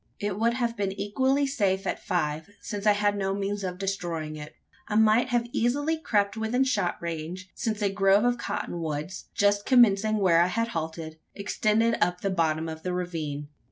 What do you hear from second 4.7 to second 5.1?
I